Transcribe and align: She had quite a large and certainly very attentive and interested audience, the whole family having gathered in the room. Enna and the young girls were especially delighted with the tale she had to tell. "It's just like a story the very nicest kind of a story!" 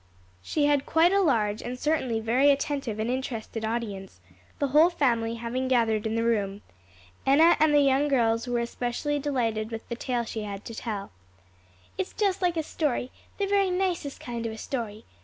She 0.41 0.65
had 0.65 0.87
quite 0.87 1.11
a 1.13 1.21
large 1.21 1.61
and 1.61 1.77
certainly 1.77 2.19
very 2.19 2.49
attentive 2.49 2.97
and 2.97 3.07
interested 3.07 3.63
audience, 3.63 4.19
the 4.57 4.69
whole 4.69 4.89
family 4.89 5.35
having 5.35 5.67
gathered 5.67 6.07
in 6.07 6.15
the 6.15 6.23
room. 6.23 6.63
Enna 7.23 7.55
and 7.59 7.71
the 7.71 7.81
young 7.83 8.07
girls 8.07 8.47
were 8.47 8.61
especially 8.61 9.19
delighted 9.19 9.69
with 9.69 9.87
the 9.89 9.95
tale 9.95 10.23
she 10.25 10.41
had 10.41 10.65
to 10.65 10.73
tell. 10.73 11.11
"It's 11.99 12.13
just 12.13 12.41
like 12.41 12.57
a 12.57 12.63
story 12.63 13.11
the 13.37 13.45
very 13.45 13.69
nicest 13.69 14.19
kind 14.19 14.47
of 14.47 14.51
a 14.53 14.57
story!" 14.57 15.05